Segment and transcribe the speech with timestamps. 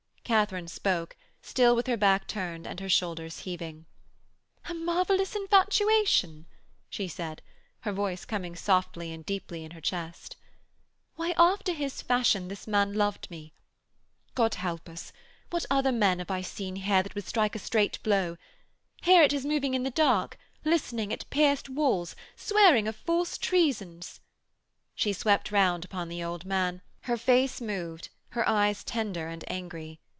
[0.23, 3.85] Katharine spoke, still with her back turned and her shoulders heaving:
[4.63, 6.45] 'A marvellous infatuation!'
[6.89, 7.41] she said,
[7.81, 10.37] her voice coming softly and deeply in her chest.
[11.15, 13.53] 'Why, after his fashion this man loved me.
[14.33, 15.11] God help us,
[15.49, 18.37] what other men have I seen here that would strike a straight blow?
[19.03, 24.21] Here it is moving in the dark, listening at pierced walls, swearing of false treasons'
[24.95, 29.99] She swept round upon the old man, her face moved, her eyes tender and angry.